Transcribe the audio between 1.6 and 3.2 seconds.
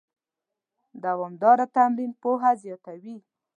تمرین پوهه زیاتوي.